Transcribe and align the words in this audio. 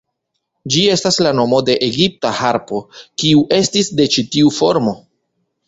Ĝi 0.75 0.85
estas 0.93 1.19
la 1.25 1.33
nomo 1.39 1.59
de 1.67 1.75
egipta 1.89 2.33
harpo, 2.39 2.81
kiu 3.25 3.45
estis 3.61 3.93
de 4.01 4.11
ĉi 4.17 4.27
tiu 4.33 4.57
formo". 4.61 4.99